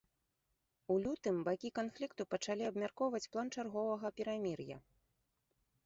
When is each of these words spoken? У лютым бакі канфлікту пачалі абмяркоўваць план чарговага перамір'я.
У 0.93 0.95
лютым 1.03 1.35
бакі 1.49 1.69
канфлікту 1.77 2.27
пачалі 2.33 2.63
абмяркоўваць 2.73 3.25
план 3.37 3.47
чарговага 3.57 4.07
перамір'я. 4.19 4.77